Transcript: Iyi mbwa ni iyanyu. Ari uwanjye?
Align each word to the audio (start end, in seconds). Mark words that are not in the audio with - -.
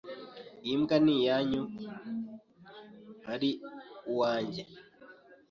Iyi 0.65 0.75
mbwa 0.81 0.95
ni 1.03 1.13
iyanyu. 1.17 1.61
Ari 3.33 3.51
uwanjye? 4.11 4.63